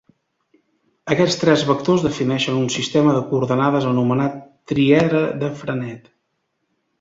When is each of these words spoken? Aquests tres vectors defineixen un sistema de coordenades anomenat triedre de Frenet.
Aquests 1.15 1.35
tres 1.41 1.65
vectors 1.71 2.05
defineixen 2.05 2.57
un 2.61 2.71
sistema 2.77 3.13
de 3.17 3.21
coordenades 3.33 3.85
anomenat 3.91 4.41
triedre 4.73 5.23
de 5.45 5.53
Frenet. 5.61 6.11